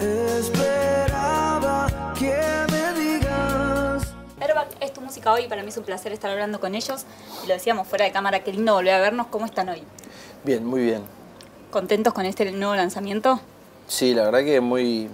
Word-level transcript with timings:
Esperaba 0.00 1.86
que 2.18 2.34
me 2.70 2.92
digas. 3.00 4.02
Airbag 4.40 4.68
es 4.80 4.92
tu 4.92 5.00
música 5.00 5.32
hoy, 5.32 5.46
para 5.48 5.62
mí 5.62 5.68
es 5.68 5.76
un 5.76 5.84
placer 5.84 6.12
estar 6.12 6.30
hablando 6.30 6.60
con 6.60 6.74
ellos. 6.74 7.04
Y 7.44 7.46
lo 7.48 7.54
decíamos 7.54 7.86
fuera 7.88 8.04
de 8.04 8.12
cámara, 8.12 8.40
qué 8.44 8.52
lindo 8.52 8.74
volver 8.74 8.94
a 8.94 9.00
vernos. 9.00 9.26
¿Cómo 9.28 9.46
están 9.46 9.68
hoy? 9.68 9.82
Bien, 10.44 10.64
muy 10.64 10.82
bien. 10.82 11.02
¿Contentos 11.70 12.12
con 12.12 12.24
este 12.26 12.50
nuevo 12.52 12.74
lanzamiento? 12.74 13.40
Sí, 13.86 14.14
la 14.14 14.24
verdad 14.24 14.40
que 14.44 14.60
muy, 14.60 15.08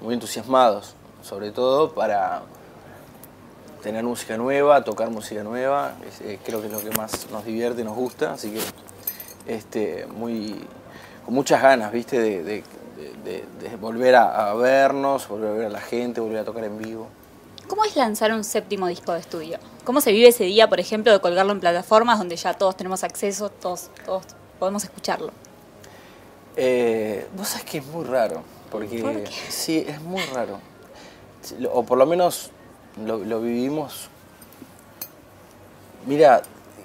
muy 0.00 0.14
entusiasmados, 0.14 0.94
sobre 1.22 1.50
todo 1.50 1.92
para 1.94 2.42
tener 3.82 4.04
música 4.04 4.36
nueva, 4.36 4.82
tocar 4.84 5.10
música 5.10 5.42
nueva, 5.42 5.92
eh, 6.20 6.38
creo 6.44 6.60
que 6.60 6.66
es 6.68 6.72
lo 6.72 6.80
que 6.80 6.90
más 6.96 7.28
nos 7.30 7.44
divierte 7.44 7.80
y 7.82 7.84
nos 7.84 7.96
gusta, 7.96 8.32
así 8.32 8.50
que 8.52 8.60
este, 9.52 10.06
muy, 10.06 10.54
con 11.24 11.34
muchas 11.34 11.60
ganas, 11.60 11.90
¿viste? 11.92 12.20
De, 12.20 12.42
de- 12.44 12.64
de- 13.24 13.76
volver 13.80 14.14
a, 14.16 14.50
a 14.50 14.54
vernos, 14.54 15.26
volver 15.28 15.50
a 15.50 15.52
ver 15.54 15.66
a 15.66 15.70
la 15.70 15.80
gente, 15.80 16.20
volver 16.20 16.38
a 16.38 16.44
tocar 16.44 16.64
en 16.64 16.78
vivo. 16.78 17.08
¿Cómo 17.68 17.84
es 17.84 17.96
lanzar 17.96 18.32
un 18.32 18.44
séptimo 18.44 18.86
disco 18.86 19.12
de 19.12 19.20
estudio? 19.20 19.58
¿Cómo 19.84 20.00
se 20.00 20.12
vive 20.12 20.28
ese 20.28 20.44
día, 20.44 20.68
por 20.68 20.78
ejemplo, 20.80 21.12
de 21.12 21.20
colgarlo 21.20 21.52
en 21.52 21.60
plataformas 21.60 22.18
donde 22.18 22.36
ya 22.36 22.54
todos 22.54 22.76
tenemos 22.76 23.02
acceso, 23.04 23.48
todos, 23.50 23.90
todos 24.04 24.24
podemos 24.58 24.84
escucharlo? 24.84 25.32
Eh, 26.56 27.26
Vos 27.36 27.48
sabés 27.48 27.64
que 27.64 27.78
es 27.78 27.86
muy 27.86 28.04
raro, 28.04 28.42
porque 28.70 29.24
sí, 29.48 29.84
es 29.86 30.00
muy 30.02 30.20
raro. 30.34 30.58
O 31.72 31.82
por 31.84 31.96
lo 31.98 32.04
menos 32.06 32.50
lo, 33.04 33.18
lo 33.18 33.40
vivimos. 33.40 34.08
Mira, 36.06 36.42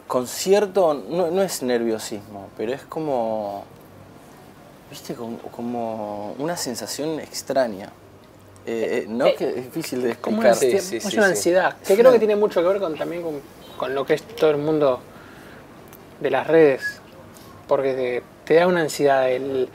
concierto 0.08 0.94
no, 0.94 1.30
no 1.32 1.42
es 1.42 1.62
nerviosismo, 1.64 2.48
pero 2.56 2.74
es 2.74 2.84
como. 2.84 3.66
¿Viste? 4.90 5.16
Como, 5.16 5.38
como 5.40 6.34
una 6.40 6.56
sensación 6.56 7.20
extraña. 7.20 7.90
Eh, 8.66 9.04
eh, 9.04 9.06
no, 9.08 9.28
Eh, 9.28 9.36
que 9.38 9.50
es 9.50 9.56
difícil 9.56 10.02
de 10.02 10.08
una, 10.28 10.50
explicar. 10.52 10.56
sí, 10.56 10.68
es 10.76 10.84
sí, 10.86 10.98
una 11.18 11.26
sí. 11.28 11.32
ansiedad, 11.32 11.76
que 11.86 11.96
creo 11.98 12.12
que 12.12 12.20
tiene 12.20 12.36
mucho 12.36 12.62
que 12.62 12.68
ver 12.68 12.80
con, 12.80 12.98
también 12.98 13.22
con, 13.22 13.40
con 13.78 13.96
lo 13.96 14.06
que 14.06 14.16
es 14.16 14.24
todo 14.24 14.50
el 14.52 14.58
mundo 14.58 15.00
de 16.20 16.30
las 16.32 16.46
redes, 16.48 17.00
porque 17.68 17.94
te, 17.94 18.24
te 18.46 18.56
da 18.60 18.68
una 18.68 18.82
ansiedad, 18.82 19.30
el, 19.32 19.70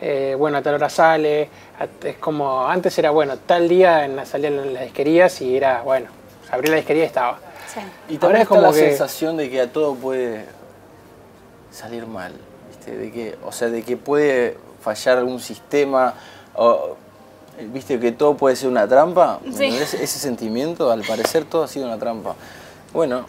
eh, 0.00 0.34
bueno, 0.36 0.58
a 0.58 0.62
tal 0.62 0.74
hora 0.74 0.88
sale, 0.90 1.48
a- 1.78 2.06
es 2.08 2.16
como, 2.16 2.66
antes 2.66 2.98
era, 2.98 3.10
bueno, 3.10 3.36
tal 3.38 3.68
día 3.68 4.04
en 4.04 4.16
la, 4.16 4.26
salían 4.26 4.54
en 4.54 4.74
las 4.74 4.84
disquerías 4.84 5.40
y 5.40 5.56
era, 5.56 5.82
bueno, 5.82 6.06
se 6.48 6.52
abría 6.54 6.70
la 6.72 6.76
disquería 6.78 7.04
y 7.04 7.06
estaba. 7.06 7.38
Sí. 7.72 7.80
Y 8.08 8.14
Ahora 8.14 8.20
también 8.20 8.36
es 8.36 8.42
está 8.42 8.48
como 8.48 8.62
la 8.62 8.72
que- 8.72 8.78
sensación 8.90 9.36
de 9.36 9.50
que 9.50 9.60
a 9.60 9.72
todo 9.72 9.94
puede 9.94 10.46
salir 11.70 12.06
mal, 12.06 12.32
¿viste? 12.72 12.96
De 12.96 13.12
que, 13.12 13.36
o 13.44 13.52
sea, 13.52 13.68
de 13.68 13.82
que 13.82 13.96
puede 13.96 14.56
fallar 14.82 15.18
algún 15.18 15.40
sistema, 15.40 16.14
o, 16.54 16.96
¿viste? 17.72 18.00
Que 18.00 18.12
todo 18.12 18.36
puede 18.36 18.56
ser 18.56 18.68
una 18.68 18.88
trampa. 18.88 19.40
Ese 19.46 20.06
sentimiento, 20.06 20.90
al 20.90 21.02
parecer, 21.02 21.44
todo 21.44 21.64
ha 21.64 21.68
sido 21.68 21.86
una 21.86 21.98
trampa. 21.98 22.34
Bueno, 22.92 23.26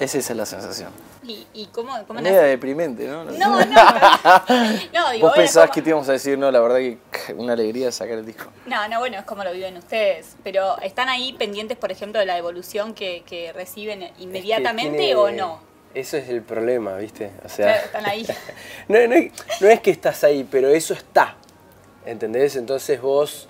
esa 0.00 0.18
es 0.18 0.30
la 0.30 0.46
sensación. 0.46 0.90
¿Y, 1.22 1.44
y 1.54 1.66
cómo, 1.66 1.92
cómo 2.06 2.20
Media 2.20 2.36
nace? 2.38 2.50
deprimente, 2.50 3.08
¿no? 3.08 3.24
No, 3.24 3.32
no, 3.32 3.58
no, 3.58 3.64
digo, 5.12 5.26
Vos 5.26 5.32
pensabas 5.36 5.70
¿cómo- 5.70 5.74
que 5.74 5.82
te 5.82 5.88
íbamos 5.90 6.08
a 6.08 6.12
decir, 6.12 6.38
no, 6.38 6.50
la 6.52 6.60
verdad 6.60 6.76
que 6.76 6.98
una 7.36 7.54
alegría 7.54 7.90
sacar 7.90 8.18
el 8.18 8.26
disco. 8.26 8.44
No, 8.66 8.86
no, 8.88 9.00
bueno, 9.00 9.18
es 9.18 9.24
como 9.24 9.42
lo 9.42 9.50
viven 9.52 9.76
ustedes. 9.76 10.36
Pero 10.44 10.78
¿están 10.82 11.08
ahí 11.08 11.32
pendientes, 11.32 11.76
por 11.76 11.90
ejemplo, 11.90 12.20
de 12.20 12.26
la 12.26 12.38
evolución 12.38 12.94
que, 12.94 13.24
que 13.26 13.52
reciben 13.52 14.08
inmediatamente 14.20 14.98
tiene- 14.98 15.16
o 15.16 15.30
no? 15.32 15.58
Eso 15.96 16.18
es 16.18 16.28
el 16.28 16.42
problema, 16.42 16.96
¿viste? 16.98 17.30
O 17.44 17.48
sea, 17.48 17.76
Están 17.76 18.04
ahí. 18.06 18.26
no, 18.88 19.06
no, 19.06 19.14
no 19.60 19.68
es 19.68 19.80
que 19.80 19.90
estás 19.90 20.22
ahí, 20.24 20.46
pero 20.50 20.68
eso 20.68 20.92
está. 20.92 21.36
¿Entendés? 22.04 22.54
Entonces 22.56 23.00
vos 23.00 23.48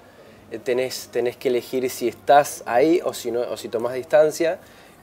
eh, 0.52 0.58
tenés, 0.62 1.08
tenés 1.11 1.36
que 1.36 1.48
elegir 1.48 1.91
si 1.91 2.06
estás 2.06 2.62
ahí 2.67 3.00
o 3.05 3.12
si, 3.12 3.33
no, 3.33 3.41
o 3.41 3.56
si 3.56 3.69
tomás 3.69 3.94
distancia, 3.94 4.58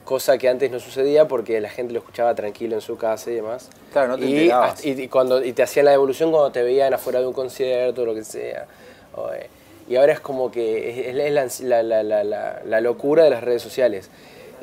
cosa 0.05 0.37
que 0.37 0.47
antes 0.47 0.71
no 0.71 0.79
sucedía 0.79 1.27
porque 1.27 1.59
la 1.59 1.69
gente 1.69 1.91
lo 1.93 1.99
escuchaba 1.99 2.33
tranquilo 2.33 2.75
en 2.75 2.81
su 2.81 2.97
casa 2.97 3.29
y 3.29 3.35
demás. 3.35 3.69
Claro, 3.91 4.07
no 4.07 4.17
te 4.17 4.25
y, 4.25 4.49
y, 4.83 5.01
y 5.03 5.07
cuando, 5.09 5.43
y 5.43 5.51
te 5.51 5.63
hacían 5.63 5.85
la 5.85 5.91
devolución 5.91 6.31
cuando 6.31 6.51
te 6.51 6.63
veían 6.63 6.93
afuera 6.93 7.19
de 7.19 7.27
un 7.27 7.33
concierto 7.33 8.03
o 8.03 8.05
lo 8.05 8.15
que 8.15 8.23
sea. 8.23 8.67
O, 9.15 9.31
eh, 9.33 9.49
y 9.89 9.97
ahora 9.97 10.13
es 10.13 10.21
como 10.21 10.49
que 10.49 11.09
es, 11.09 11.15
es 11.17 11.61
la, 11.61 11.83
la- 11.83 12.03
la- 12.03 12.23
la- 12.23 12.61
la 12.65 12.79
locura 12.81 13.25
de 13.25 13.29
las 13.31 13.43
redes 13.43 13.61
sociales. 13.61 14.09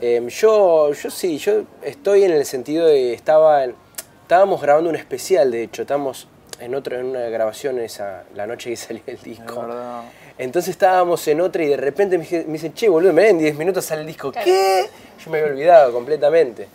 Em, 0.00 0.28
yo, 0.28 0.92
yo 0.92 1.10
sí, 1.10 1.38
yo 1.38 1.62
estoy 1.82 2.24
en 2.24 2.32
el 2.32 2.44
sentido 2.46 2.86
de 2.86 3.12
estaba 3.12 3.64
en- 3.64 3.74
estábamos 4.22 4.62
grabando 4.62 4.88
un 4.90 4.96
especial, 4.96 5.50
de 5.50 5.64
hecho, 5.64 5.82
estamos 5.82 6.26
en 6.58 6.74
otra 6.74 6.98
en 7.00 7.06
una 7.06 7.20
grabación 7.28 7.78
esa 7.78 8.24
la 8.34 8.46
noche 8.46 8.70
que 8.70 8.76
salió 8.76 9.02
el 9.06 9.18
disco. 9.20 9.66
Entonces 10.38 10.70
estábamos 10.70 11.26
en 11.28 11.40
otra 11.42 11.62
y 11.62 11.68
de 11.68 11.76
repente 11.76 12.16
me, 12.16 12.24
me 12.46 12.52
dicen, 12.54 12.72
che, 12.72 12.88
boludo, 12.88 13.12
mirá, 13.12 13.28
en 13.28 13.38
10 13.38 13.56
minutos 13.56 13.84
sale 13.84 14.00
el 14.02 14.06
disco. 14.06 14.32
Claro. 14.32 14.46
¿Qué? 14.46 14.86
Yo 15.24 15.30
me 15.30 15.38
había 15.38 15.52
olvidado 15.52 15.92
completamente. 15.92 16.66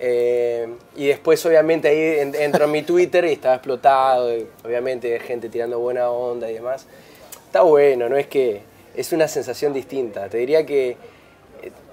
Eh, 0.00 0.66
y 0.96 1.06
después, 1.06 1.44
obviamente, 1.46 1.86
ahí 1.86 2.18
en- 2.18 2.34
entro 2.34 2.64
en 2.64 2.70
mi 2.72 2.82
Twitter 2.82 3.24
y 3.26 3.32
estaba 3.32 3.54
explotado. 3.54 4.36
y 4.36 4.44
obviamente, 4.64 5.20
gente 5.20 5.48
tirando 5.48 5.78
buena 5.78 6.10
onda 6.10 6.50
y 6.50 6.54
demás. 6.54 6.86
Está 7.46 7.62
bueno, 7.62 8.08
no 8.08 8.16
es 8.16 8.26
que. 8.26 8.62
Es 8.96 9.12
una 9.12 9.28
sensación 9.28 9.72
distinta. 9.72 10.28
Te 10.28 10.38
diría 10.38 10.66
que 10.66 10.96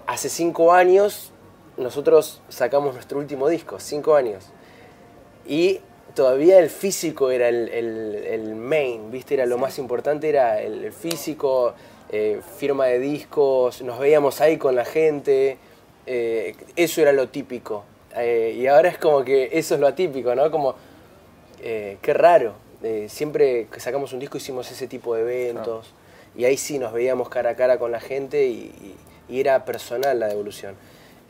hace 0.10 0.30
cinco 0.30 0.74
años 0.74 1.32
nosotros 1.78 2.42
sacamos 2.50 2.94
nuestro 2.96 3.20
último 3.20 3.48
disco, 3.48 3.80
cinco 3.80 4.16
años. 4.16 4.46
Y 5.48 5.80
todavía 6.16 6.60
el 6.60 6.70
físico 6.70 7.32
era 7.32 7.48
el, 7.50 7.70
el- 7.70 8.16
el 8.26 8.56
main, 8.56 9.12
¿viste? 9.12 9.36
Era 9.36 9.46
lo 9.46 9.58
más 9.58 9.78
importante, 9.80 10.28
era 10.30 10.62
el, 10.62 10.84
el 10.84 10.92
físico, 10.94 11.74
eh, 12.12 12.42
firma 12.58 12.88
de 12.88 13.00
discos, 13.00 13.82
nos 13.82 14.00
veíamos 14.00 14.42
ahí 14.42 14.58
con 14.58 14.76
la 14.76 14.84
gente, 14.84 15.58
eh, 16.06 16.56
eso 16.76 17.02
era 17.02 17.14
lo 17.14 17.30
típico. 17.30 17.84
Eh, 18.16 18.56
y 18.58 18.68
ahora 18.68 18.90
es 18.90 18.98
como 18.98 19.24
que 19.24 19.50
eso 19.54 19.76
es 19.76 19.80
lo 19.80 19.88
atípico, 19.88 20.34
¿no? 20.36 20.50
Como, 20.52 20.76
qué 21.62 22.14
raro. 22.14 22.54
Siempre 23.08 23.68
que 23.72 23.80
sacamos 23.80 24.14
un 24.14 24.20
disco 24.20 24.38
hicimos 24.38 24.72
ese 24.72 24.88
tipo 24.88 25.14
de 25.16 25.22
eventos. 25.22 25.94
Y 26.36 26.46
ahí 26.46 26.58
sí 26.58 26.80
nos 26.80 26.94
veíamos 26.94 27.28
cara 27.30 27.52
a 27.52 27.56
cara 27.56 27.78
con 27.78 27.92
la 27.92 28.00
gente 28.00 28.48
y, 28.48 28.52
y- 28.82 28.96
y 29.30 29.40
era 29.40 29.64
personal 29.66 30.20
la 30.20 30.28
devolución. 30.28 30.76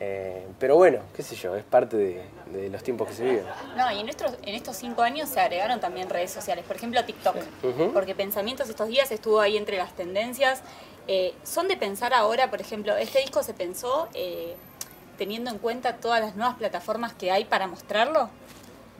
Eh, 0.02 0.46
pero 0.58 0.76
bueno, 0.76 1.00
qué 1.14 1.22
sé 1.22 1.36
yo, 1.36 1.54
es 1.54 1.62
parte 1.62 1.96
de, 1.98 2.22
de 2.52 2.70
los 2.70 2.82
tiempos 2.82 3.06
que 3.08 3.14
se 3.14 3.22
viven. 3.22 3.44
No, 3.76 3.92
y 3.92 4.00
en 4.00 4.08
estos, 4.08 4.32
en 4.42 4.54
estos 4.54 4.76
cinco 4.76 5.02
años 5.02 5.28
se 5.28 5.38
agregaron 5.40 5.78
también 5.78 6.08
redes 6.08 6.30
sociales, 6.30 6.64
por 6.64 6.76
ejemplo 6.76 7.04
TikTok, 7.04 7.36
porque 7.92 8.14
Pensamientos 8.14 8.70
estos 8.70 8.88
días 8.88 9.10
estuvo 9.12 9.40
ahí 9.40 9.58
entre 9.58 9.76
las 9.76 9.94
tendencias. 9.94 10.62
Eh, 11.06 11.34
¿Son 11.42 11.68
de 11.68 11.76
pensar 11.76 12.14
ahora, 12.14 12.48
por 12.50 12.62
ejemplo, 12.62 12.96
este 12.96 13.20
disco 13.20 13.42
se 13.42 13.52
pensó 13.52 14.08
eh, 14.14 14.54
teniendo 15.18 15.50
en 15.50 15.58
cuenta 15.58 15.96
todas 15.96 16.20
las 16.20 16.34
nuevas 16.34 16.56
plataformas 16.56 17.12
que 17.12 17.30
hay 17.30 17.44
para 17.44 17.66
mostrarlo? 17.66 18.22
¿O 18.24 18.30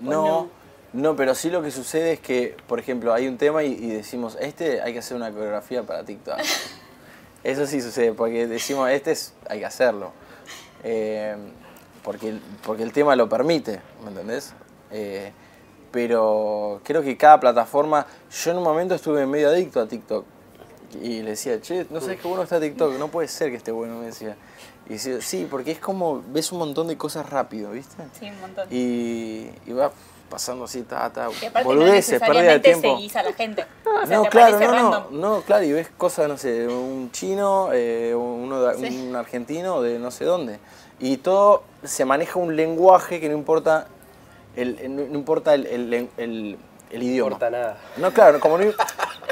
No, 0.00 0.48
no, 0.92 1.16
pero 1.16 1.34
sí 1.34 1.48
lo 1.48 1.62
que 1.62 1.70
sucede 1.70 2.12
es 2.14 2.20
que, 2.20 2.56
por 2.66 2.78
ejemplo, 2.78 3.14
hay 3.14 3.26
un 3.26 3.38
tema 3.38 3.62
y, 3.62 3.72
y 3.72 3.88
decimos, 3.88 4.36
este 4.38 4.82
hay 4.82 4.92
que 4.92 4.98
hacer 4.98 5.16
una 5.16 5.30
coreografía 5.30 5.82
para 5.82 6.04
TikTok. 6.04 6.36
Eso 7.42 7.66
sí 7.66 7.80
sucede, 7.80 8.12
porque 8.12 8.46
decimos, 8.46 8.90
este 8.90 9.12
es, 9.12 9.32
hay 9.48 9.60
que 9.60 9.66
hacerlo. 9.66 10.12
Eh, 10.84 11.36
porque, 12.02 12.28
el- 12.30 12.42
porque 12.64 12.82
el 12.82 12.92
tema 12.92 13.16
lo 13.16 13.28
permite, 13.28 13.80
¿me 14.02 14.10
entendés? 14.10 14.52
Eh, 14.90 15.32
pero 15.90 16.80
creo 16.84 17.02
que 17.02 17.16
cada 17.16 17.40
plataforma, 17.40 18.06
yo 18.30 18.50
en 18.50 18.58
un 18.58 18.62
momento 18.64 18.94
estuve 18.94 19.26
medio 19.26 19.48
adicto 19.48 19.80
a 19.80 19.86
TikTok. 19.88 20.24
Y 21.02 21.22
le 21.22 21.30
decía, 21.30 21.60
che, 21.60 21.86
no 21.90 22.00
sabes 22.00 22.20
qué 22.20 22.26
bueno 22.28 22.42
está 22.42 22.60
TikTok, 22.60 22.98
no 22.98 23.08
puede 23.08 23.28
ser 23.28 23.50
que 23.50 23.56
esté 23.56 23.70
bueno, 23.72 23.98
me 24.00 24.06
decía. 24.06 24.36
Y 24.86 24.94
decía, 24.94 25.20
sí, 25.20 25.46
porque 25.48 25.70
es 25.70 25.78
como, 25.78 26.22
ves 26.28 26.50
un 26.52 26.58
montón 26.58 26.88
de 26.88 26.96
cosas 26.96 27.28
rápido, 27.30 27.70
¿viste? 27.70 28.02
Sí, 28.18 28.28
un 28.28 28.40
montón. 28.40 28.66
y, 28.72 29.50
y 29.66 29.72
va 29.72 29.92
pasando 30.30 30.64
así, 30.64 30.82
ta, 30.82 31.10
ta, 31.12 31.28
Y 31.42 31.46
aparte 31.46 31.68
no 31.68 31.74
boludeces, 31.74 32.20
pérdida 32.20 32.52
de 32.52 32.60
tiempo. 32.60 32.96
seguís 32.96 33.14
a 33.16 33.22
la 33.22 33.32
gente. 33.34 33.66
O 34.02 34.06
sea, 34.06 34.16
No, 34.16 34.22
te 34.22 34.28
claro, 34.30 34.58
no, 34.58 34.66
no, 34.66 34.72
random. 34.72 35.20
no, 35.20 35.40
claro, 35.42 35.64
y 35.64 35.72
ves 35.72 35.88
cosas, 35.98 36.28
no 36.28 36.38
sé, 36.38 36.66
un 36.68 37.10
chino, 37.12 37.68
eh, 37.72 38.14
uno 38.14 38.62
de- 38.62 38.88
Sí. 38.88 39.06
un 39.08 39.16
argentino 39.16 39.82
de 39.82 39.98
no 39.98 40.10
sé 40.10 40.24
dónde. 40.24 40.58
Y 41.00 41.18
todo 41.18 41.64
se 41.82 42.04
maneja 42.06 42.38
un 42.38 42.56
lenguaje 42.56 43.20
que 43.20 43.28
no 43.28 43.34
importa 43.36 43.88
el, 44.56 44.94
no 44.96 45.02
no 45.06 45.14
importa 45.18 45.54
el, 45.54 45.66
el- 45.66 45.92
el- 45.94 46.08
el 46.16 46.58
No 46.98 47.04
idioma. 47.04 47.28
importa 47.32 47.50
nada. 47.50 47.78
No, 47.98 48.12
claro, 48.12 48.40
como 48.40 48.56
no 48.58 48.64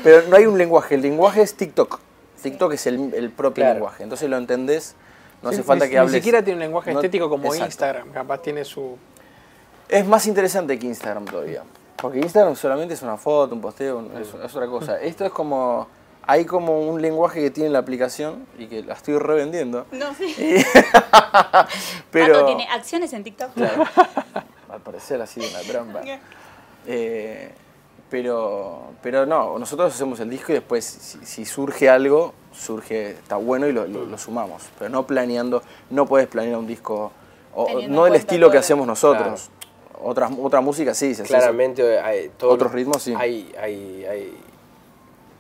pero 0.03 0.23
no 0.29 0.37
hay 0.37 0.47
un 0.47 0.59
lenguaje, 0.59 0.97
el 0.97 1.03
lenguaje 1.03 1.41
es 1.43 1.55
TikTok. 1.57 1.99
TikTok 2.43 2.73
es 2.75 2.87
el, 2.87 3.13
el 3.15 3.31
propio 3.31 3.63
Claro. 3.63 3.75
lenguaje, 3.75 4.03
entonces 4.03 4.29
lo 4.31 4.37
entendés, 4.37 4.95
no 5.43 5.51
Sí, 5.51 5.57
hace 5.57 5.63
falta 5.65 5.85
ni, 5.87 5.91
que 5.91 5.97
ni 5.97 6.01
hables. 6.01 6.15
siquiera 6.15 6.43
tiene 6.43 6.55
un 6.57 6.61
lenguaje 6.61 6.93
no- 6.93 6.99
estético 7.01 7.29
como 7.29 7.47
exacto. 7.47 7.67
Instagram, 7.67 8.11
capaz 8.13 8.39
tiene 8.43 8.65
su... 8.65 8.97
Es 9.89 10.07
más 10.07 10.27
interesante 10.27 10.79
que 10.79 10.87
Instagram 10.87 11.25
todavía. 11.25 11.63
Porque 11.97 12.19
Instagram 12.19 12.55
solamente 12.57 12.95
es 12.95 13.03
una 13.03 13.17
foto, 13.17 13.55
un 13.55 13.61
posteo, 13.61 13.99
un- 13.99 14.17
es, 14.17 14.29
es 14.29 14.55
otra 14.55 14.67
cosa. 14.69 15.01
Esto 15.01 15.25
es 15.25 15.33
como. 15.33 15.89
Hay 16.31 16.45
como 16.45 16.83
un 16.83 17.01
lenguaje 17.01 17.41
que 17.41 17.51
tiene 17.51 17.71
la 17.71 17.79
aplicación 17.79 18.47
y 18.59 18.67
que 18.67 18.83
la 18.83 18.93
estoy 18.93 19.17
revendiendo. 19.17 19.87
No, 19.93 20.13
sí. 20.15 20.35
Y- 20.39 20.63
Pero... 22.11 22.45
Tiene 22.45 22.69
acciones 22.69 23.13
en 23.15 23.25
TikTok. 23.25 23.55
Claro, 23.55 23.85
al 24.69 24.81
parecer 24.83 25.21
así 25.23 25.41
de 25.41 25.49
una 25.49 25.61
trampa. 25.61 26.01
Eh, 26.87 27.51
Pero, 28.11 28.93
pero 29.03 29.27
no, 29.27 29.59
nosotros 29.59 29.93
hacemos 29.95 30.19
el 30.21 30.31
disco 30.31 30.53
y 30.53 30.57
después 30.57 30.83
si, 30.85 31.19
si 31.27 31.45
surge 31.45 31.89
algo, 31.91 32.33
surge, 32.53 33.11
está 33.11 33.37
bueno 33.37 33.67
y 33.67 33.73
lo, 33.73 33.87
lo- 33.87 34.05
lo 34.07 34.17
sumamos. 34.19 34.63
Pero 34.79 34.89
no 34.91 35.07
planeando, 35.07 35.63
no 35.91 36.07
puedes 36.07 36.27
planear 36.29 36.57
un 36.59 36.67
disco, 36.67 37.11
o- 37.55 37.69
no 37.89 38.05
del 38.05 38.15
estilo 38.17 38.51
que 38.51 38.57
hacemos 38.59 38.87
nosotros. 38.87 39.51
Otra 40.03 40.61
música 40.61 40.95
sí, 40.95 41.15
se. 41.15 41.23
Claramente 41.25 41.99
hay 42.01 42.29
todo- 42.31 42.51
Otros 42.51 42.73
ritmos, 42.73 43.03
sí. 43.03 43.15
Hay, 43.17 43.55
hay, 43.61 44.05
hay 44.05 44.39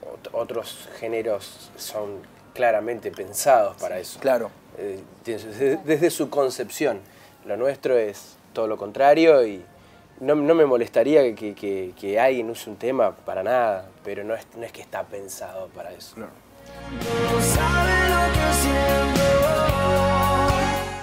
ot- 0.02 0.28
otros 0.32 0.88
géneros 0.99 1.70
son 1.76 2.20
claramente 2.55 3.10
pensados 3.10 3.76
para 3.81 3.99
eso. 3.99 4.19
Claro. 4.20 4.50
Eh, 4.78 5.00
desde, 5.25 5.76
desde 5.78 6.10
su 6.10 6.28
concepción. 6.31 7.00
Lo 7.44 7.56
nuestro 7.56 7.96
es 7.96 8.37
todo 8.52 8.66
lo 8.66 8.76
contrario 8.76 9.46
y 9.46 9.64
no, 10.20 10.34
no 10.34 10.55
me 10.55 10.66
molestaría 10.66 11.22
que, 11.34 11.55
que- 11.55 11.93
que 11.99 12.19
alguien 12.20 12.50
use 12.50 12.69
un 12.69 12.76
tema 12.76 13.12
para 13.12 13.43
nada, 13.43 13.88
pero 14.05 14.25
no 14.25 14.34
es, 14.34 14.46
no 14.56 14.64
es 14.64 14.72
que 14.72 14.82
está 14.82 15.05
pensado 15.05 15.69
para 15.69 15.93
eso. 15.93 16.14
Claro. 16.16 16.31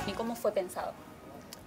No. 0.05 0.11
¿Y 0.11 0.13
cómo 0.13 0.35
fue 0.35 0.51
pensado? 0.51 0.91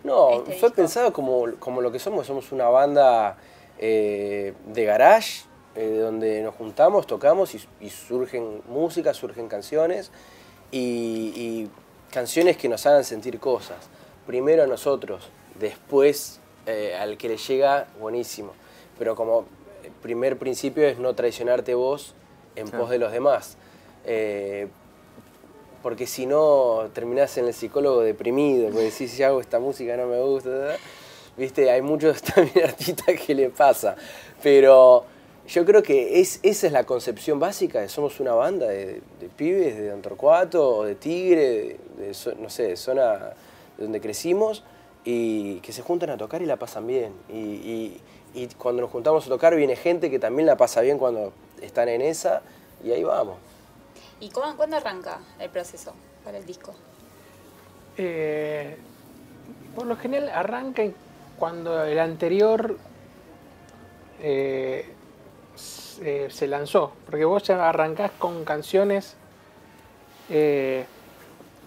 No, 0.05 0.31
Este 0.31 0.45
fue 0.45 0.69
disco. 0.69 0.71
pensado 0.75 1.13
como, 1.13 1.47
como 1.59 1.81
lo 1.81 1.91
que 1.93 1.99
somos, 1.99 2.27
somos 2.27 2.53
una 2.53 2.69
banda 2.69 3.37
eh, 3.79 4.55
de 4.67 4.85
garage, 4.85 5.43
eh, 5.75 5.99
donde 5.99 6.43
nos 6.43 6.55
juntamos, 6.55 7.07
tocamos 7.07 7.55
y, 7.55 7.61
y 7.81 7.91
surgen 7.91 8.63
músicas, 8.69 9.17
surgen 9.17 9.49
canciones 9.49 10.11
y, 10.71 11.33
y 11.37 11.71
canciones 12.13 12.57
que 12.57 12.69
nos 12.69 12.87
hagan 12.87 13.05
sentir 13.05 13.39
cosas. 13.39 13.77
Primero 14.27 14.63
a 14.63 14.67
nosotros, 14.67 15.29
después 15.59 16.41
eh, 16.67 16.97
al 16.99 17.17
que 17.19 17.29
le 17.29 17.37
llega, 17.37 17.87
buenísimo. 18.01 18.53
Pero 18.99 19.15
como 19.17 19.47
el 19.85 19.91
primer 19.93 20.39
principio 20.39 20.87
es 20.87 20.99
no 20.99 21.15
traicionarte 21.15 21.75
vos 21.75 22.15
en 22.57 22.67
Claro. 22.67 22.85
pos 22.85 22.91
de 22.91 22.99
los 22.99 23.13
demás. 23.13 23.57
Porque 25.89 26.07
si 26.07 26.27
no 26.27 26.91
terminás 26.93 27.39
en 27.39 27.47
el 27.47 27.55
psicólogo 27.55 28.03
deprimido, 28.03 28.69
porque 28.69 28.85
decís, 28.91 29.11
si 29.11 29.23
hago 29.23 29.41
esta 29.41 29.59
música 29.59 29.97
no 29.97 30.07
me 30.07 30.21
gusta, 30.21 30.77
viste, 31.35 31.71
hay 31.71 31.81
muchos 31.81 32.23
artistas 32.63 33.19
que 33.19 33.35
le 33.35 33.49
pasa, 33.49 33.97
pero 34.43 35.05
yo 35.49 35.65
creo 35.65 35.83
que 35.83 36.21
es, 36.21 36.41
esa 36.43 36.67
es 36.67 36.75
la 36.75 36.85
concepción 36.85 37.41
básica 37.41 37.89
somos 37.89 38.21
una 38.21 38.35
banda 38.35 38.67
de, 38.67 39.01
pibes 39.35 39.79
de 39.79 39.89
Don 39.89 40.03
de 40.85 40.95
Tigre, 40.95 41.79
de, 41.97 42.13
de 42.13 42.37
no 42.39 42.51
sé, 42.51 42.65
de 42.65 42.77
zona 42.77 43.33
de 43.79 43.85
donde 43.85 44.03
crecimos 44.03 44.65
y 45.07 45.61
que 45.61 45.73
se 45.73 45.81
juntan 45.81 46.11
a 46.11 46.19
tocar 46.19 46.43
y 46.43 46.45
la 46.45 46.59
pasan 46.59 46.87
bien. 46.87 47.15
Y, 47.31 47.39
y- 47.39 48.01
y 48.35 48.47
cuando 48.59 48.83
nos 48.83 48.91
juntamos 48.91 49.25
a 49.25 49.31
tocar 49.31 49.57
viene 49.57 49.75
gente 49.75 50.11
que 50.11 50.19
también 50.19 50.45
la 50.45 50.59
pasa 50.59 50.83
bien 50.83 50.99
cuando 50.99 51.33
están 51.63 51.89
en 51.89 52.03
esa 52.03 52.43
y 52.85 52.91
ahí 52.93 53.03
vamos. 53.05 53.39
¿Y 54.21 54.31
cómo, 54.31 54.57
cuándo 54.57 54.77
arranca 54.77 55.19
el 55.39 55.51
proceso 55.51 55.95
para 56.25 56.39
el 56.39 56.47
disco? 56.47 56.75
Eh, 57.97 58.77
por 59.75 59.87
lo 59.87 59.97
general 59.97 60.29
arranca 60.31 60.83
cuando 61.39 61.85
el 61.85 61.99
anterior 61.99 62.77
eh, 64.21 64.89
se, 65.55 66.31
se 66.31 66.47
lanzó, 66.47 66.93
porque 67.07 67.25
vos 67.25 67.43
ya 67.45 67.69
arrancás 67.69 68.11
con 68.19 68.45
canciones 68.45 69.17
eh, 70.31 70.85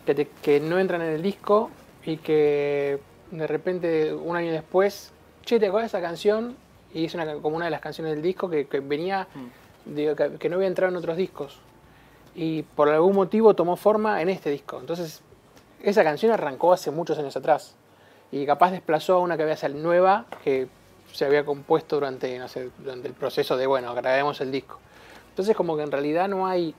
que, 0.06 0.16
te- 0.16 0.28
que 0.28 0.60
no 0.60 0.78
entran 0.80 1.02
en 1.02 1.10
el 1.14 1.22
disco 1.22 1.70
y 2.06 2.18
que 2.18 3.00
de 3.32 3.48
repente 3.48 4.14
un 4.14 4.36
año 4.36 4.52
después, 4.52 5.12
che, 5.46 5.60
¿te 5.60 5.68
acuerdas 5.68 5.92
de 5.92 5.98
esa 6.00 6.06
canción? 6.06 6.56
Y 6.94 7.06
es 7.06 7.14
una, 7.14 7.36
como 7.36 7.56
una 7.56 7.66
de 7.66 7.72
las 7.72 7.82
canciones 7.82 8.14
del 8.14 8.22
disco 8.22 8.50
que, 8.50 8.68
que 8.68 8.82
venía, 8.82 9.28
digo, 9.86 10.16
que, 10.16 10.32
que 10.38 10.50
no 10.50 10.58
había 10.58 10.68
entrado 10.68 10.92
en 10.92 10.98
otros 10.98 11.16
discos. 11.16 11.60
Y 12.36 12.64
por 12.64 12.90
algún 12.90 13.16
motivo 13.16 13.54
tomó 13.56 13.76
forma 13.76 14.22
en 14.22 14.30
este 14.30 14.50
disco. 14.50 14.80
Entonces, 14.80 15.22
esa 15.84 16.04
canción 16.04 16.32
arrancó 16.32 16.72
hace 16.74 16.92
muchos 16.92 17.18
años 17.18 17.36
atrás. 17.36 17.76
Y 18.32 18.46
capaz 18.46 18.72
desplazó 18.72 19.16
a 19.16 19.20
una 19.20 19.36
que 19.36 19.44
había 19.44 19.58
salido 19.58 19.82
nueva, 19.84 20.26
que 20.44 20.68
se 21.12 21.26
había 21.26 21.44
compuesto 21.44 21.98
durante, 21.98 22.40
durante 22.80 23.08
el 23.10 23.14
proceso 23.14 23.58
de, 23.58 23.68
bueno, 23.68 23.94
grabemos 23.94 24.40
el 24.40 24.52
disco. 24.52 24.80
Entonces, 25.30 25.56
como 25.56 25.76
que 25.76 25.84
en 25.84 25.92
realidad 25.92 26.30
no 26.30 26.48
hay, 26.48 26.74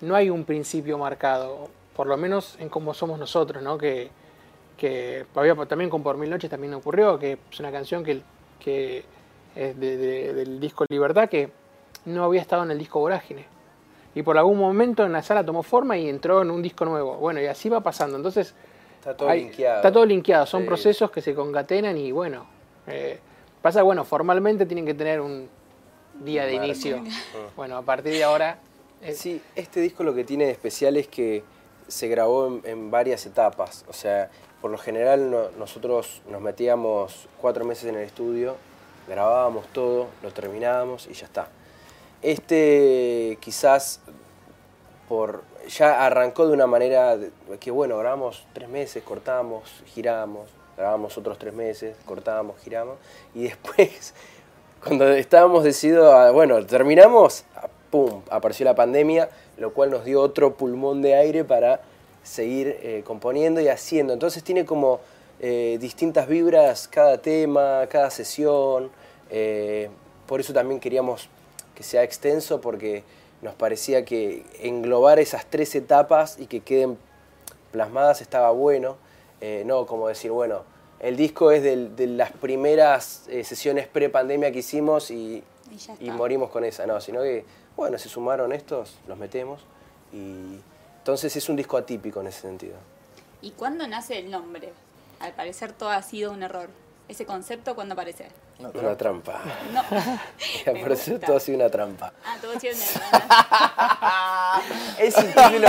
no 0.00 0.16
hay 0.16 0.30
un 0.30 0.44
principio 0.44 0.98
marcado, 0.98 1.68
por 1.94 2.08
lo 2.08 2.16
menos 2.16 2.56
en 2.58 2.68
cómo 2.68 2.92
somos 2.94 3.18
nosotros, 3.20 3.62
¿no? 3.62 3.78
Que, 3.78 4.10
que 4.76 5.24
había, 5.36 5.54
también 5.66 5.88
con 5.90 6.02
Por 6.02 6.16
Mil 6.16 6.30
Noches 6.30 6.50
también 6.50 6.74
ocurrió, 6.74 7.16
que 7.20 7.38
es 7.52 7.60
una 7.60 7.70
canción 7.70 8.02
que, 8.02 8.22
que 8.58 9.04
es 9.54 9.78
de- 9.78 9.96
de- 9.96 10.34
del 10.34 10.58
disco 10.58 10.84
Libertad, 10.88 11.28
que 11.28 11.50
no 12.06 12.24
había 12.24 12.40
estado 12.40 12.64
en 12.64 12.72
el 12.72 12.78
disco 12.78 12.98
Vorágine. 12.98 13.46
Y 14.14 14.22
por 14.22 14.38
algún 14.38 14.58
momento 14.58 15.04
en 15.04 15.12
la 15.12 15.22
sala 15.22 15.44
tomó 15.44 15.62
forma 15.62 15.96
y 15.98 16.08
entró 16.08 16.42
en 16.42 16.50
un 16.50 16.62
disco 16.62 16.84
nuevo. 16.84 17.16
Bueno, 17.16 17.40
y 17.40 17.46
así 17.46 17.68
va 17.68 17.80
pasando. 17.80 18.16
Entonces, 18.16 18.54
Está 19.00 19.16
todo 19.16 19.28
hay- 19.28 19.40
linkeado. 19.44 19.76
Está 19.76 19.92
todo 19.92 20.06
linkeado, 20.06 20.46
son 20.46 20.62
Sí. 20.62 20.66
procesos 20.68 21.10
que 21.10 21.20
se 21.20 21.34
concatenan 21.34 21.96
y 21.96 22.12
bueno. 22.12 22.46
eh, 22.86 23.18
pasa, 23.62 23.82
bueno, 23.82 24.04
formalmente 24.04 24.66
tienen 24.66 24.84
que 24.84 24.92
tener 24.94 25.20
un 25.22 25.48
día 26.22 26.44
de 26.44 26.54
inicio. 26.54 27.02
Bueno, 27.56 27.78
a 27.78 27.82
partir 27.82 28.12
de 28.12 28.22
ahora. 28.24 28.58
eh, 29.02 29.12
Sí, 29.14 29.40
este 29.56 29.80
disco 29.80 30.04
lo 30.04 30.14
que 30.14 30.22
tiene 30.24 30.44
de 30.44 30.50
especial 30.52 30.96
es 30.98 31.08
que 31.08 31.42
se 31.88 32.08
grabó 32.08 32.46
en, 32.46 32.60
en 32.64 32.90
varias 32.90 33.24
etapas. 33.26 33.84
O 33.88 33.92
sea, 33.94 34.30
por 34.60 34.70
lo 34.70 34.76
general 34.78 35.30
no- 35.30 35.50
nosotros 35.58 36.20
nos 36.30 36.40
metíamos 36.42 37.26
cuatro 37.40 37.64
meses 37.64 37.84
en 37.88 37.94
el 37.96 38.02
estudio, 38.02 38.56
grabábamos 39.08 39.66
todo, 39.68 40.06
lo 40.22 40.30
terminábamos 40.30 41.06
y 41.06 41.14
ya 41.14 41.26
está. 41.26 41.48
Este 42.24 43.36
quizás 43.42 44.00
por 45.10 45.42
ya 45.68 46.06
arrancó 46.06 46.46
de 46.46 46.54
una 46.54 46.66
manera 46.66 47.18
que 47.60 47.70
bueno, 47.70 47.98
grabamos 47.98 48.46
tres 48.54 48.66
meses, 48.66 49.02
cortamos, 49.02 49.62
giramos, 49.88 50.48
grabamos 50.74 51.18
otros 51.18 51.38
tres 51.38 51.52
meses, 51.52 51.94
cortamos, 52.06 52.56
giramos 52.64 52.96
y 53.34 53.42
después 53.42 54.14
cuando 54.82 55.06
estábamos 55.12 55.64
decididos 55.64 56.32
bueno, 56.32 56.64
terminamos, 56.64 57.44
pum, 57.90 58.22
apareció 58.30 58.64
la 58.64 58.74
pandemia, 58.74 59.28
lo 59.58 59.74
cual 59.74 59.90
nos 59.90 60.06
dio 60.06 60.22
otro 60.22 60.54
pulmón 60.54 61.02
de 61.02 61.16
aire 61.16 61.44
para 61.44 61.82
seguir 62.22 62.78
eh, 62.80 63.02
componiendo 63.04 63.60
y 63.60 63.68
haciendo. 63.68 64.14
Entonces 64.14 64.42
tiene 64.42 64.64
como 64.64 65.00
eh, 65.40 65.76
distintas 65.78 66.26
vibras 66.26 66.88
cada 66.88 67.18
tema, 67.18 67.86
cada 67.90 68.08
sesión. 68.10 68.90
eh, 69.28 69.90
por 70.26 70.40
eso 70.40 70.54
también 70.54 70.80
queríamos 70.80 71.28
que 71.74 71.82
sea 71.82 72.02
extenso 72.02 72.60
porque 72.60 73.04
nos 73.42 73.54
parecía 73.54 74.04
que 74.04 74.44
englobar 74.60 75.18
esas 75.18 75.46
tres 75.46 75.74
etapas 75.74 76.38
y 76.38 76.46
que 76.46 76.60
queden 76.60 76.96
plasmadas 77.72 78.20
estaba 78.20 78.50
bueno. 78.50 78.96
Eh, 79.40 79.62
no 79.66 79.84
como 79.86 80.08
decir, 80.08 80.30
bueno, 80.30 80.62
el 81.00 81.16
disco 81.16 81.50
es 81.50 81.62
del- 81.62 81.94
de 81.96 82.06
las 82.06 82.32
primeras 82.32 83.24
eh, 83.28 83.44
sesiones 83.44 83.86
pre-pandemia 83.88 84.50
que 84.52 84.60
hicimos 84.60 85.10
y, 85.10 85.42
Y 86.00 86.06
y 86.06 86.10
morimos 86.10 86.50
con 86.50 86.64
esa, 86.64 86.86
no, 86.86 87.00
sino 87.00 87.20
que, 87.22 87.44
bueno, 87.76 87.98
se 87.98 88.08
sumaron 88.08 88.52
estos, 88.52 88.96
los 89.08 89.18
metemos 89.18 89.60
y 90.12 90.58
entonces 90.98 91.34
es 91.36 91.48
un 91.48 91.56
disco 91.56 91.76
atípico 91.76 92.20
en 92.20 92.28
ese 92.28 92.42
sentido. 92.42 92.76
¿Y 93.42 93.50
cuándo 93.50 93.86
nace 93.86 94.18
el 94.20 94.30
nombre? 94.30 94.72
Al 95.20 95.32
parecer 95.32 95.72
todo 95.72 95.90
ha 95.90 96.02
sido 96.02 96.30
un 96.32 96.42
error. 96.42 96.68
¿Ese 97.06 97.26
concepto 97.26 97.74
cuándo 97.74 97.92
aparece? 97.92 98.26
No, 98.58 98.70
Una 98.70 98.96
trampa. 98.96 99.42
No. 99.72 99.82
Me 100.66 100.72
Me 100.72 100.80
pareció 100.82 101.12
gusta. 101.14 101.26
todo 101.26 101.36
ha 101.36 101.40
sido 101.40 101.56
una 101.58 101.68
trampa. 101.68 102.12
Ah, 102.24 102.36
todo 102.40 102.52
ha 102.52 102.60
sido 102.60 102.74
un 102.74 102.80
error. 102.80 103.20
Es 104.98 105.16
un 105.16 105.26
título, 105.26 105.68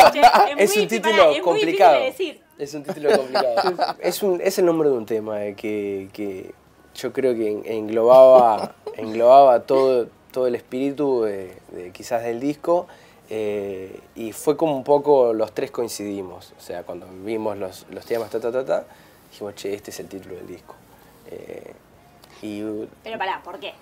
es 0.58 0.78
un 0.78 0.88
título 0.88 1.22
es 1.24 1.30
muy 1.32 1.42
complicado. 1.42 2.00
difícil 2.00 2.28
de 2.28 2.34
decir. 2.34 2.42
Es 2.58 2.74
un 2.74 2.84
título 2.84 3.18
complicado. 3.18 3.96
es, 4.00 4.24
un, 4.24 4.40
es 4.42 4.58
el 4.60 4.66
nombre 4.66 4.90
de 4.90 4.96
un 4.96 5.06
tema 5.06 5.44
eh, 5.46 5.56
que, 5.56 6.10
que 6.14 6.54
yo 6.96 7.12
creo 7.12 7.34
que 7.36 7.52
en- 7.52 7.66
englobaba, 7.66 8.76
englobaba 8.96 9.62
todo, 9.64 10.08
todo 10.32 10.48
el 10.48 10.56
espíritu 10.56 11.24
de, 11.24 11.58
de 11.72 11.92
quizás 11.92 12.24
del 12.24 12.40
disco. 12.40 12.88
eh, 13.30 14.00
y 14.16 14.32
fue 14.32 14.56
como 14.56 14.76
un 14.78 14.84
poco 14.84 15.34
los 15.34 15.52
tres 15.54 15.72
coincidimos. 15.72 16.54
O 16.58 16.62
sea, 16.62 16.84
cuando 16.84 17.08
vimos 17.24 17.58
los, 17.58 17.86
los 17.90 18.06
temas, 18.06 18.30
ta, 18.30 18.40
ta, 18.40 18.52
ta, 18.52 18.64
ta, 18.64 18.86
dijimos, 19.32 19.56
che, 19.56 19.74
este 19.74 19.92
es 19.92 20.00
el 20.00 20.08
título 20.08 20.36
del 20.36 20.48
disco. 20.48 20.76
Eh, 21.32 21.74
y 22.42 22.62
Pero 23.04 23.18
pará, 23.18 23.42
¿por 23.44 23.60
qué? 23.60 23.74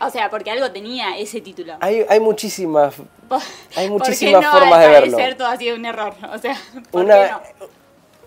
O 0.00 0.10
sea, 0.10 0.28
porque 0.28 0.50
algo 0.50 0.70
tenía 0.72 1.16
ese 1.16 1.40
título. 1.40 1.74
hay, 1.80 2.04
hay 2.08 2.20
muchísimas, 2.20 2.94
hay 2.98 3.04
¿por 3.28 3.40
qué 3.76 3.88
muchísimas 3.90 4.42
no, 4.42 4.52
formas 4.52 4.80
de 4.80 4.88
verlo. 4.88 5.12
parecer 5.16 5.36
todo 5.38 5.46
ha 5.48 5.56
sido 5.56 5.76
un 5.76 5.84
error. 5.86 6.12
O 6.32 6.38
sea, 6.38 6.56
¿por 6.90 7.04
Una- 7.04 7.14
qué 7.14 7.30
no? 7.60 7.66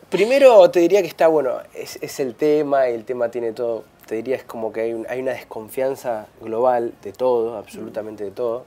Primero 0.10 0.72
te 0.72 0.80
diría 0.80 1.02
que 1.02 1.08
está 1.10 1.28
bueno, 1.28 1.58
es, 1.74 2.00
es 2.02 2.20
el 2.22 2.34
tema 2.36 2.88
el 2.88 3.04
tema 3.04 3.30
tiene 3.30 3.52
todo. 3.52 3.84
Te 4.06 4.16
diría 4.16 4.38
es 4.38 4.44
como 4.46 4.72
que 4.72 4.82
hay, 4.82 4.94
un- 4.94 5.06
hay 5.10 5.20
una 5.20 5.32
desconfianza 5.34 6.28
global 6.40 6.94
de 7.04 7.12
todo, 7.12 7.58
absolutamente 7.58 8.24
de 8.24 8.32
todo. 8.32 8.66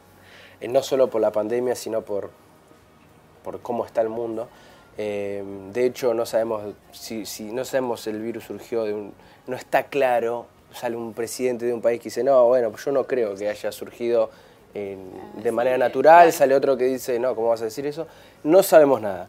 Eh, 0.60 0.68
no 0.68 0.82
solo 0.82 1.08
por 1.08 1.22
la 1.22 1.32
pandemia, 1.32 1.74
sino 1.74 2.02
por, 2.02 2.30
por 3.42 3.62
cómo 3.62 3.86
está 3.86 4.02
el 4.02 4.10
mundo. 4.10 4.48
Eh, 4.98 5.42
de 5.72 5.86
hecho, 5.86 6.12
no 6.14 6.26
sabemos 6.26 6.74
si, 6.92 7.24
si 7.26 7.44
no 7.44 7.64
sabemos 7.64 8.06
el 8.06 8.20
virus 8.20 8.44
surgió 8.44 8.84
de 8.84 8.92
un. 8.94 9.12
No 9.46 9.56
está 9.56 9.84
claro 9.84 10.46
sale 10.72 10.94
un 10.96 11.14
presidente 11.14 11.64
de 11.66 11.72
un 11.72 11.80
país 11.80 11.98
que 12.00 12.04
dice, 12.04 12.22
no, 12.22 12.46
bueno, 12.46 12.70
pues 12.70 12.84
yo 12.84 12.92
no 12.92 13.04
creo 13.04 13.34
que 13.34 13.48
haya 13.48 13.72
surgido 13.72 14.30
en- 14.72 15.10
de 15.42 15.50
manera 15.50 15.76
natural, 15.78 16.32
sale 16.32 16.54
otro 16.54 16.76
que 16.76 16.84
dice, 16.84 17.18
no, 17.18 17.34
¿cómo 17.34 17.48
vas 17.48 17.60
a 17.60 17.64
decir 17.64 17.86
eso? 17.86 18.06
No 18.44 18.62
sabemos 18.62 19.00
nada. 19.00 19.28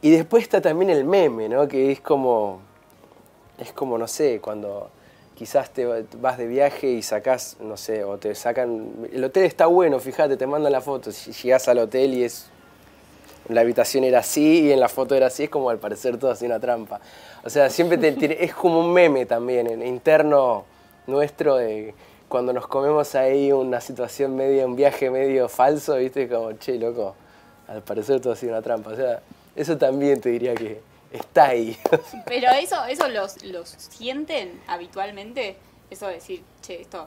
Y 0.00 0.10
después 0.10 0.42
está 0.44 0.62
también 0.62 0.90
el 0.90 1.04
meme, 1.04 1.48
¿no? 1.50 1.68
Que 1.68 1.92
es 1.92 2.00
como, 2.00 2.60
es 3.58 3.72
como, 3.72 3.98
no 3.98 4.08
sé, 4.08 4.40
cuando 4.40 4.90
quizás 5.34 5.70
te 5.70 5.84
va- 5.84 5.98
vas 6.20 6.38
de 6.38 6.46
viaje 6.46 6.88
y 6.90 7.02
sacás, 7.02 7.56
no 7.60 7.76
sé, 7.76 8.02
o 8.04 8.16
te 8.16 8.34
sacan, 8.34 8.92
el 9.12 9.22
hotel 9.24 9.44
está 9.44 9.66
bueno, 9.66 9.98
fíjate, 10.00 10.36
te 10.38 10.46
mandan 10.46 10.72
la 10.72 10.80
foto, 10.80 11.12
si 11.12 11.32
llegás 11.32 11.68
al 11.68 11.78
hotel 11.78 12.14
y 12.14 12.24
es 12.24 12.46
la 13.48 13.60
habitación 13.62 14.04
era 14.04 14.20
así 14.20 14.62
y 14.66 14.72
en 14.72 14.80
la 14.80 14.88
foto 14.88 15.14
era 15.14 15.26
así, 15.26 15.44
es 15.44 15.50
como 15.50 15.70
al 15.70 15.78
parecer 15.78 16.16
todo 16.18 16.30
así 16.30 16.46
una 16.46 16.60
trampa. 16.60 17.00
O 17.44 17.50
sea, 17.50 17.68
siempre 17.70 17.98
te- 17.98 18.12
tiene- 18.12 18.36
es 18.40 18.54
como 18.54 18.80
un 18.80 18.92
meme 18.92 19.26
también, 19.26 19.66
en- 19.66 19.86
interno 19.86 20.64
nuestro, 21.06 21.56
de 21.56 21.94
cuando 22.28 22.52
nos 22.52 22.66
comemos 22.66 23.14
ahí 23.14 23.52
una 23.52 23.80
situación 23.80 24.34
medio, 24.36 24.64
un 24.66 24.76
viaje 24.76 25.10
medio 25.10 25.48
falso, 25.48 25.96
viste, 25.96 26.28
como, 26.28 26.52
che, 26.54 26.78
loco, 26.78 27.14
al 27.68 27.82
parecer 27.82 28.20
todo 28.20 28.32
así 28.32 28.46
una 28.46 28.62
trampa. 28.62 28.90
O 28.90 28.96
sea, 28.96 29.20
eso 29.56 29.76
también 29.76 30.20
te 30.20 30.30
diría 30.30 30.54
que 30.54 30.80
está 31.12 31.48
ahí. 31.48 31.76
Pero 32.26 32.50
eso, 32.52 32.82
eso 32.86 33.08
los, 33.08 33.42
los 33.44 33.68
sienten 33.68 34.60
habitualmente, 34.66 35.56
eso 35.90 36.06
de 36.06 36.14
decir, 36.14 36.42
che, 36.62 36.80
esto, 36.80 37.06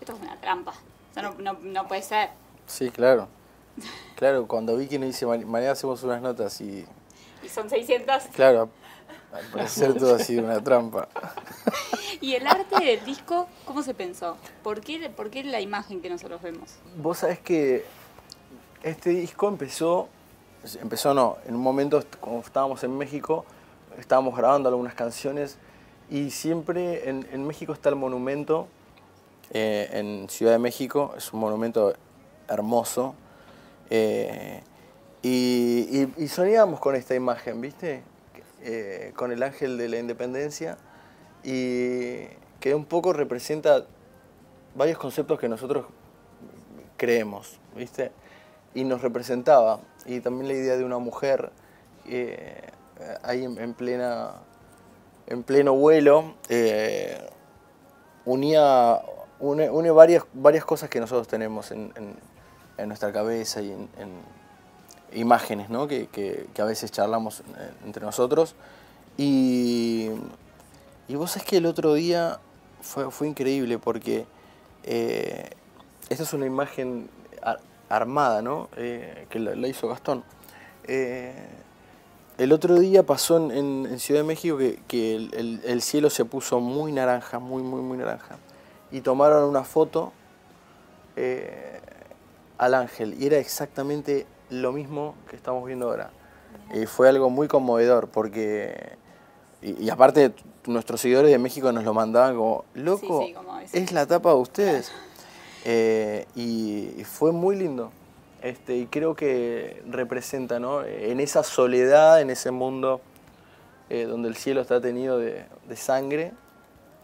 esto 0.00 0.14
es 0.14 0.20
una 0.20 0.36
trampa. 0.40 0.72
O 1.10 1.14
sea, 1.14 1.22
no, 1.22 1.34
no, 1.38 1.56
no 1.62 1.86
puede 1.86 2.02
ser. 2.02 2.30
Sí, 2.66 2.90
claro. 2.90 3.28
Claro, 4.14 4.46
cuando 4.46 4.76
Vicky 4.76 4.98
nos 4.98 5.08
dice, 5.08 5.26
"Ma- 5.26 5.36
mañana 5.38 5.72
hacemos 5.72 6.02
unas 6.02 6.22
notas 6.22 6.60
y, 6.60 6.86
Y 7.42 7.48
son 7.48 7.68
600. 7.68 8.24
claro, 8.34 8.70
al 9.32 9.44
parecer 9.46 9.94
todo 9.94 10.14
ha 10.14 10.18
sido 10.18 10.44
una 10.44 10.60
trampa. 10.62 11.08
¿Y 12.20 12.34
el 12.34 12.46
arte 12.46 12.82
del 12.84 13.04
disco, 13.04 13.46
cómo 13.66 13.82
se 13.82 13.92
pensó? 13.94 14.36
¿Por 14.62 14.80
qué, 14.80 15.10
¿Por 15.10 15.30
qué 15.30 15.44
la 15.44 15.60
imagen 15.60 16.00
que 16.00 16.08
nosotros 16.08 16.40
vemos? 16.40 16.76
Vos 16.96 17.18
sabés 17.18 17.38
que 17.40 17.84
este 18.82 19.10
disco 19.10 19.48
empezó, 19.48 20.08
empezó 20.80 21.12
no, 21.12 21.36
en 21.46 21.54
un 21.54 21.60
momento 21.60 22.02
cuando 22.20 22.40
estábamos 22.40 22.82
en 22.84 22.96
México, 22.96 23.44
estábamos 23.98 24.36
grabando 24.36 24.68
algunas 24.70 24.94
canciones 24.94 25.58
y 26.08 26.30
siempre 26.30 27.08
en, 27.10 27.28
en 27.32 27.46
México 27.46 27.72
está 27.74 27.88
el 27.90 27.96
monumento, 27.96 28.68
eh, 29.50 29.88
en 29.92 30.28
Ciudad 30.30 30.52
de 30.52 30.58
México, 30.58 31.14
es 31.16 31.32
un 31.32 31.40
monumento 31.40 31.94
hermoso. 32.48 33.14
Eh, 33.90 34.62
y, 35.22 36.08
y- 36.16 36.28
soñábamos 36.28 36.80
con 36.80 36.94
esta 36.96 37.14
imagen, 37.14 37.60
¿viste? 37.60 38.02
Eh, 38.62 39.12
con 39.16 39.32
el 39.32 39.42
ángel 39.42 39.76
de 39.78 39.88
la 39.88 39.98
independencia 39.98 40.76
y 41.44 42.24
que 42.60 42.74
un 42.74 42.84
poco 42.84 43.12
representa 43.12 43.84
varios 44.74 44.98
conceptos 44.98 45.38
que 45.38 45.48
nosotros 45.48 45.86
creemos, 46.96 47.58
¿viste? 47.76 48.12
Y 48.74 48.84
nos 48.84 49.02
representaba. 49.02 49.80
Y 50.04 50.20
también 50.20 50.48
la 50.48 50.54
idea 50.54 50.76
de 50.76 50.84
una 50.84 50.98
mujer 50.98 51.50
eh, 52.06 52.62
ahí 53.22 53.44
en, 53.44 53.58
en 53.58 53.74
plena, 53.74 54.32
en 55.26 55.42
pleno 55.42 55.74
vuelo, 55.74 56.34
unía, 58.24 59.00
une, 59.40 59.70
une 59.70 59.90
varias, 59.90 60.24
varias 60.32 60.64
cosas 60.64 60.88
que 60.90 61.00
nosotros 61.00 61.28
tenemos 61.28 61.70
en, 61.70 61.92
en- 61.96 62.35
en 62.78 62.88
nuestra 62.88 63.12
cabeza 63.12 63.60
y 63.62 63.70
en, 63.72 63.88
en 63.98 65.18
imágenes, 65.18 65.70
¿no? 65.70 65.86
Que, 65.88 66.08
que- 66.08 66.46
que 66.54 66.62
a 66.62 66.64
veces 66.64 66.90
charlamos 66.90 67.40
eh, 67.40 67.70
entre 67.84 68.04
nosotros. 68.04 68.54
Y, 69.16 70.10
y 71.08 71.14
vos 71.14 71.30
sabés 71.30 71.46
que 71.48 71.56
el 71.58 71.66
otro 71.66 71.94
día 71.94 72.38
fue, 72.82 73.10
fue 73.10 73.28
increíble 73.28 73.78
porque 73.78 74.26
eh, 74.84 75.50
esta 76.08 76.22
es 76.24 76.32
una 76.32 76.46
imagen 76.46 77.08
ar- 77.42 77.60
armada, 77.88 78.42
¿no? 78.42 78.68
Eh, 78.76 79.26
que 79.30 79.38
la, 79.38 79.54
la 79.54 79.68
hizo 79.68 79.88
Gastón. 79.88 80.22
Eh, 80.84 81.34
el 82.38 82.52
otro 82.52 82.78
día 82.78 83.02
pasó 83.04 83.38
en, 83.38 83.50
en- 83.50 83.86
en 83.90 83.98
Ciudad 84.00 84.20
de 84.20 84.26
México 84.26 84.58
que, 84.58 84.78
que 84.86 85.16
el, 85.16 85.34
el- 85.34 85.60
el 85.64 85.80
cielo 85.82 86.10
se 86.10 86.24
puso 86.26 86.60
muy 86.60 86.92
naranja, 86.92 87.38
muy, 87.38 87.62
muy, 87.62 87.80
muy 87.80 87.96
naranja. 87.96 88.36
Y 88.92 89.00
tomaron 89.00 89.48
una 89.48 89.64
foto 89.64 90.12
eh, 91.16 91.80
al 92.58 92.74
ángel 92.74 93.14
y 93.20 93.26
era 93.26 93.38
exactamente 93.38 94.26
lo 94.50 94.72
mismo 94.72 95.14
que 95.28 95.36
estamos 95.36 95.64
viendo 95.66 95.88
ahora. 95.90 96.10
Y 96.74 96.86
fue 96.86 97.08
algo 97.08 97.30
muy 97.30 97.48
conmovedor 97.48 98.08
porque, 98.08 98.96
y, 99.62 99.84
y 99.84 99.90
aparte 99.90 100.32
nuestros 100.66 101.00
seguidores 101.00 101.30
de 101.30 101.38
México 101.38 101.70
nos 101.72 101.84
lo 101.84 101.94
mandaban 101.94 102.36
como, 102.36 102.64
loco, 102.74 103.22
sí, 103.24 103.32
como 103.32 103.58
ese. 103.58 103.78
es 103.78 103.92
la 103.92 104.06
tapa 104.06 104.30
de 104.30 104.36
ustedes. 104.36 104.92
Eh, 105.64 106.26
y, 106.34 106.92
y 106.98 107.04
fue 107.04 107.32
muy 107.32 107.56
lindo. 107.56 107.90
Este, 108.42 108.76
y 108.76 108.86
creo 108.86 109.16
que 109.16 109.82
representa, 109.88 110.60
¿no? 110.60 110.84
En 110.84 111.20
esa 111.20 111.42
soledad, 111.42 112.20
en 112.20 112.30
ese 112.30 112.50
mundo 112.50 113.00
eh, 113.88 114.04
donde 114.04 114.28
el 114.28 114.36
cielo 114.36 114.60
está 114.60 114.80
tenido 114.80 115.18
de, 115.18 115.44
de 115.68 115.76
sangre, 115.76 116.32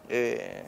eh, 0.08 0.64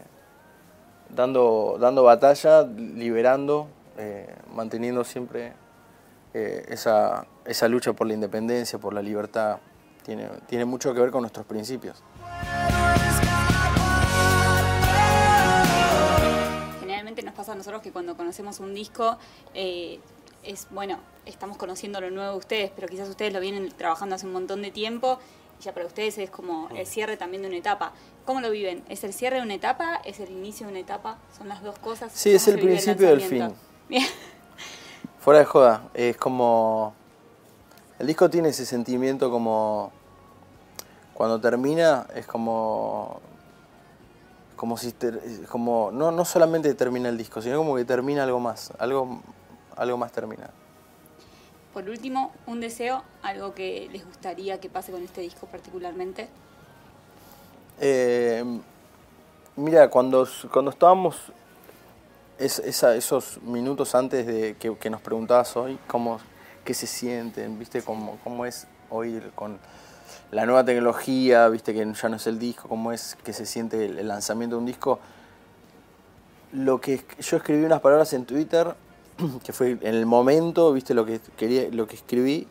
dando, 1.10 1.76
dando 1.80 2.02
batalla, 2.02 2.62
liberando, 2.62 3.68
eh, 3.96 4.34
manteniendo 4.52 5.04
siempre 5.04 5.52
eh, 6.32 6.64
esa, 6.68 7.26
esa 7.44 7.68
lucha 7.68 7.92
por 7.92 8.06
la 8.06 8.14
independencia, 8.14 8.78
por 8.78 8.92
la 8.92 9.02
libertad. 9.02 9.58
Tiene, 10.02 10.28
tiene 10.46 10.64
mucho 10.64 10.92
que 10.92 11.00
ver 11.00 11.10
con 11.10 11.22
nuestros 11.22 11.46
principios. 11.46 12.02
Generalmente 16.80 17.22
nos 17.22 17.34
pasa 17.34 17.52
a 17.52 17.54
nosotros 17.54 17.82
que 17.82 17.92
cuando 17.92 18.16
conocemos 18.16 18.60
un 18.60 18.74
disco, 18.74 19.16
eh, 19.54 20.00
es 20.42 20.66
bueno, 20.70 20.98
estamos 21.24 21.56
conociendo 21.56 22.00
lo 22.00 22.10
nuevo 22.10 22.32
de 22.32 22.38
ustedes, 22.38 22.70
pero 22.74 22.88
quizás 22.88 23.08
ustedes 23.08 23.32
lo 23.32 23.40
vienen 23.40 23.70
trabajando 23.76 24.14
hace 24.14 24.26
un 24.26 24.32
montón 24.32 24.60
de 24.62 24.70
tiempo 24.70 25.18
y 25.60 25.62
ya 25.64 25.72
para 25.72 25.86
ustedes 25.86 26.18
es 26.18 26.30
como 26.30 26.68
el 26.76 26.86
cierre 26.86 27.16
también 27.16 27.42
de 27.42 27.48
una 27.48 27.56
etapa. 27.56 27.92
¿Cómo 28.26 28.40
lo 28.40 28.50
viven? 28.50 28.82
¿Es 28.88 29.04
el 29.04 29.12
cierre 29.12 29.36
de 29.36 29.42
una 29.42 29.54
etapa? 29.54 30.00
¿Es 30.04 30.20
el 30.20 30.30
inicio 30.30 30.66
de 30.66 30.72
una 30.72 30.80
etapa? 30.80 31.18
¿Son 31.36 31.48
las 31.48 31.62
dos 31.62 31.78
cosas? 31.78 32.12
Sí, 32.12 32.30
¿Cómo 32.30 32.36
es 32.36 32.48
el 32.48 32.60
principio 32.60 33.08
del 33.08 33.18
lanzamiento? 33.20 33.54
fin. 33.54 33.73
Bien. 33.88 34.06
Fuera 35.20 35.40
de 35.40 35.44
joda, 35.46 35.88
es 35.94 36.16
como. 36.16 36.94
El 37.98 38.06
disco 38.06 38.28
tiene 38.30 38.48
ese 38.50 38.66
sentimiento 38.66 39.30
como. 39.30 39.92
Cuando 41.14 41.40
termina, 41.40 42.06
es 42.14 42.26
como. 42.26 43.20
Como 44.56 44.76
si. 44.76 44.92
ter- 44.92 45.46
como, 45.48 45.90
no, 45.92 46.10
no 46.10 46.24
solamente 46.24 46.72
termina 46.74 47.08
el 47.08 47.18
disco, 47.18 47.40
sino 47.42 47.58
como 47.58 47.76
que 47.76 47.84
termina 47.84 48.24
algo 48.24 48.40
más. 48.40 48.72
Algo, 48.78 49.20
algo 49.76 49.96
más 49.96 50.12
termina. 50.12 50.50
Por 51.72 51.88
último, 51.88 52.30
un 52.46 52.60
deseo, 52.60 53.02
algo 53.22 53.52
que 53.54 53.88
les 53.92 54.06
gustaría 54.06 54.60
que 54.60 54.68
pase 54.68 54.92
con 54.92 55.02
este 55.02 55.22
disco 55.22 55.46
particularmente. 55.46 56.28
Eh, 57.80 58.44
mira, 59.56 59.90
cuando, 59.90 60.28
cuando 60.52 60.70
estábamos 60.70 61.32
es- 62.38 62.58
esa- 62.60 62.94
esos 62.96 63.40
minutos 63.42 63.94
antes 63.94 64.26
de 64.26 64.56
que, 64.58 64.76
que 64.76 64.90
nos 64.90 65.00
preguntabas 65.00 65.56
hoy, 65.56 65.78
cómo, 65.86 66.18
qué 66.64 66.74
se 66.74 66.86
sienten, 66.86 67.58
viste, 67.58 67.82
cómo, 67.82 68.18
cómo 68.24 68.44
es 68.46 68.66
hoy 68.90 69.22
con 69.34 69.58
la 70.30 70.46
nueva 70.46 70.64
tecnología, 70.64 71.48
viste, 71.48 71.72
que 71.72 71.92
ya 71.92 72.08
no 72.08 72.16
es 72.16 72.26
el 72.26 72.38
disco, 72.38 72.68
cómo 72.68 72.92
es 72.92 73.16
que 73.22 73.32
se 73.32 73.46
siente 73.46 73.84
el, 73.84 74.08
lanzamiento 74.08 74.56
de 74.56 74.60
un 74.60 74.66
disco. 74.66 74.98
Lo 76.52 76.80
que 76.80 77.04
yo 77.20 77.36
escribí 77.36 77.64
unas 77.64 77.80
palabras 77.80 78.12
en 78.12 78.24
Twitter, 78.24 78.74
que 79.44 79.52
fue 79.52 79.72
en 79.72 79.94
el 79.94 80.06
momento, 80.06 80.72
viste, 80.72 80.94
lo 80.94 81.04
que 81.06 81.20
quería, 81.36 81.68
lo 81.70 81.86
que 81.86 81.96
escribí, 81.96 82.48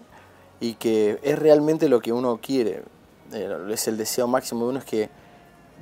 y 0.60 0.76
que 0.76 1.20
es 1.24 1.38
realmente 1.38 1.90
lo 1.90 2.00
que 2.00 2.14
uno 2.14 2.40
quiere. 2.42 2.84
Eh, 3.34 3.68
es 3.70 3.88
el 3.88 3.98
deseo 3.98 4.28
máximo 4.28 4.64
de 4.66 4.70
uno, 4.70 4.80
es 4.80 4.86
que 4.86 5.10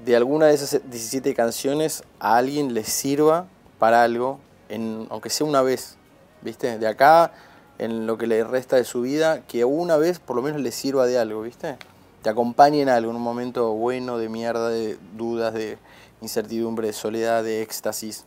de 0.06 0.16
alguna 0.16 0.48
de 0.48 0.56
esas 0.56 0.82
17 0.90 1.36
canciones 1.36 2.04
a 2.20 2.38
alguien 2.38 2.74
le 2.74 2.84
sirva 2.84 3.46
para 3.82 4.04
algo, 4.04 4.40
en, 4.70 5.08
aunque 5.10 5.32
sea 5.32 5.48
una 5.48 5.64
vez, 5.64 5.98
¿viste? 6.44 6.78
De 6.78 6.86
acá, 6.86 7.34
en 7.80 8.06
lo 8.06 8.16
que 8.20 8.28
le 8.28 8.44
resta 8.44 8.76
de 8.76 8.84
su 8.84 9.02
vida, 9.02 9.42
que 9.48 9.66
una 9.66 9.98
vez 9.98 10.20
por 10.20 10.36
lo 10.36 10.44
menos 10.44 10.62
le 10.62 10.72
sirva 10.72 11.08
de 11.08 11.18
algo, 11.18 11.42
¿viste? 11.42 11.78
Te 12.22 12.30
acompañe 12.30 12.84
en 12.84 12.90
algo, 12.90 13.10
en 13.10 13.18
un 13.18 13.24
momento 13.24 13.72
bueno, 13.74 14.20
de 14.20 14.30
mierda, 14.30 14.70
de 14.70 15.00
dudas, 15.18 15.56
de 15.56 15.80
incertidumbre, 16.22 16.86
de 16.86 16.94
soledad, 16.94 17.44
de 17.44 17.64
éxtasis, 17.64 18.26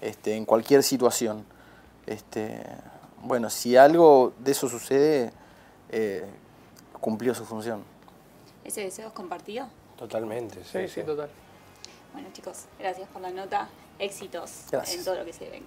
este, 0.00 0.36
en 0.36 0.46
cualquier 0.46 0.82
situación. 0.82 1.44
Este, 2.06 2.62
bueno, 3.22 3.50
si 3.50 3.76
algo 3.76 4.32
de 4.38 4.52
eso 4.52 4.70
sucede, 4.70 5.32
eh, 5.90 6.24
cumplió 6.98 7.34
su 7.34 7.44
función. 7.44 7.84
¿Ese 8.64 8.80
deseo 8.80 9.08
es 9.08 9.12
compartido? 9.12 9.66
Totalmente, 9.98 10.64
Sí, 10.64 10.88
sí, 10.88 11.02
total. 11.02 11.28
Bueno 12.14 12.30
chicos, 12.32 12.64
gracias 12.78 13.06
por 13.10 13.20
la 13.20 13.30
nota. 13.30 13.68
Éxitos 13.98 14.64
Gracias. 14.70 14.98
en 14.98 15.04
todo 15.04 15.16
lo 15.16 15.24
que 15.24 15.32
se 15.32 15.48
ven. 15.48 15.64